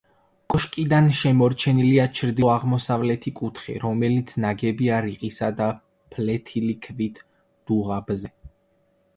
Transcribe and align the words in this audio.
კოშკიდან 0.51 1.09
შემორჩენილია 1.17 2.05
ჩრდილო-აღმოსავლეთი 2.19 3.33
კუთხე, 3.41 3.75
რომელიც 3.85 4.33
ნაგებია 4.47 5.03
რიყისა 5.09 5.51
და 5.61 5.69
ფლეთილი 6.17 6.77
ქვით 6.87 7.21
დუღაბზე. 7.71 8.35